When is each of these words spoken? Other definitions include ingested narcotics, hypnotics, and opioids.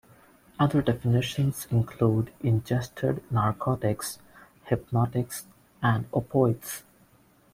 Other 0.59 0.81
definitions 0.81 1.67
include 1.69 2.31
ingested 2.41 3.21
narcotics, 3.31 4.17
hypnotics, 4.63 5.45
and 5.83 6.09
opioids. 6.09 6.81